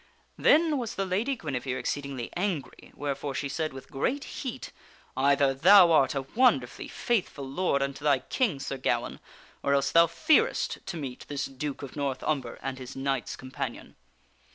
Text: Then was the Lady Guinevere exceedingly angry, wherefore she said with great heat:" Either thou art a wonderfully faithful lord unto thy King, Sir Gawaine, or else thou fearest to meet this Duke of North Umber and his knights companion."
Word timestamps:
Then 0.35 0.79
was 0.79 0.95
the 0.95 1.05
Lady 1.05 1.35
Guinevere 1.35 1.77
exceedingly 1.79 2.31
angry, 2.35 2.91
wherefore 2.95 3.35
she 3.35 3.47
said 3.47 3.71
with 3.71 3.91
great 3.91 4.23
heat:" 4.23 4.71
Either 5.15 5.53
thou 5.53 5.91
art 5.91 6.15
a 6.15 6.23
wonderfully 6.23 6.87
faithful 6.87 7.47
lord 7.47 7.83
unto 7.83 8.03
thy 8.03 8.17
King, 8.17 8.59
Sir 8.59 8.77
Gawaine, 8.77 9.19
or 9.61 9.75
else 9.75 9.91
thou 9.91 10.07
fearest 10.07 10.79
to 10.87 10.97
meet 10.97 11.25
this 11.27 11.45
Duke 11.45 11.83
of 11.83 11.95
North 11.95 12.23
Umber 12.23 12.57
and 12.63 12.79
his 12.79 12.95
knights 12.95 13.35
companion." 13.35 13.95